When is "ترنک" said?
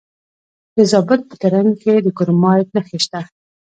1.41-1.73